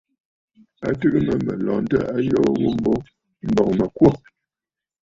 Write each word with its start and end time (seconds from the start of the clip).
Tɨgə 0.99 1.19
mə 1.27 1.33
mə̀ 1.45 1.55
lɔntə 1.65 1.97
ayoo 2.17 2.47
ghu 2.57 2.69
mbo, 2.77 2.93
m̀bɔŋ 3.49 3.67
mə̀ 3.77 3.87
kwô. 3.95 4.09